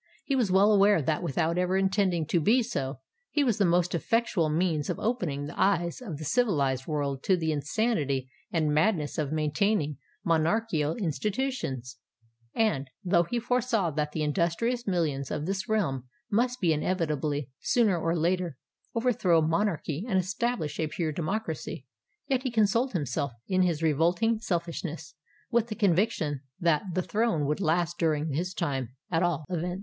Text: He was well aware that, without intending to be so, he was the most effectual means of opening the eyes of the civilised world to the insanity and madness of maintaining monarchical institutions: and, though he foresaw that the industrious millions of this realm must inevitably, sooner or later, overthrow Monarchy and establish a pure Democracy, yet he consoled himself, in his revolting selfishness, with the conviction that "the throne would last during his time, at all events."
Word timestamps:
He 0.23 0.35
was 0.35 0.51
well 0.51 0.71
aware 0.71 0.99
that, 0.99 1.21
without 1.21 1.59
intending 1.59 2.25
to 2.25 2.41
be 2.41 2.63
so, 2.63 3.01
he 3.29 3.43
was 3.43 3.59
the 3.59 3.65
most 3.67 3.93
effectual 3.93 4.49
means 4.49 4.89
of 4.89 4.97
opening 4.97 5.45
the 5.45 5.59
eyes 5.61 6.01
of 6.01 6.17
the 6.17 6.25
civilised 6.25 6.87
world 6.87 7.21
to 7.25 7.37
the 7.37 7.51
insanity 7.51 8.27
and 8.51 8.73
madness 8.73 9.19
of 9.19 9.31
maintaining 9.31 9.97
monarchical 10.25 10.95
institutions: 10.95 11.99
and, 12.55 12.89
though 13.03 13.21
he 13.25 13.39
foresaw 13.39 13.91
that 13.91 14.11
the 14.11 14.23
industrious 14.23 14.87
millions 14.87 15.29
of 15.29 15.45
this 15.45 15.69
realm 15.69 16.05
must 16.31 16.57
inevitably, 16.63 17.51
sooner 17.59 17.95
or 17.95 18.17
later, 18.17 18.57
overthrow 18.95 19.39
Monarchy 19.39 20.03
and 20.09 20.17
establish 20.17 20.79
a 20.79 20.87
pure 20.87 21.11
Democracy, 21.11 21.85
yet 22.27 22.41
he 22.41 22.49
consoled 22.49 22.93
himself, 22.93 23.33
in 23.47 23.61
his 23.61 23.83
revolting 23.83 24.39
selfishness, 24.39 25.13
with 25.51 25.67
the 25.67 25.75
conviction 25.75 26.41
that 26.59 26.81
"the 26.95 27.03
throne 27.03 27.45
would 27.45 27.61
last 27.61 27.99
during 27.99 28.33
his 28.33 28.55
time, 28.55 28.89
at 29.11 29.21
all 29.21 29.45
events." 29.47 29.79